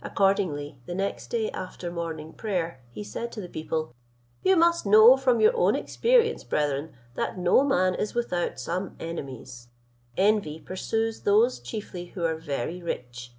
Accordingly 0.00 0.80
the 0.86 0.94
next 0.94 1.26
day 1.26 1.50
after 1.50 1.92
morning 1.92 2.32
prayer 2.32 2.80
he 2.92 3.04
said 3.04 3.30
to 3.32 3.42
the 3.42 3.48
people, 3.50 3.92
"You 4.42 4.56
must 4.56 4.86
know 4.86 5.18
from 5.18 5.38
your 5.38 5.54
own 5.54 5.76
experience, 5.76 6.44
brethren, 6.44 6.94
that 7.14 7.36
no 7.36 7.62
man 7.62 7.94
is 7.94 8.14
without 8.14 8.58
some 8.58 8.96
enemies: 8.98 9.68
envy 10.16 10.58
pursues 10.60 11.24
those 11.24 11.60
chiefly 11.60 12.06
who 12.06 12.24
are 12.24 12.36
very 12.36 12.82
rich. 12.82 13.34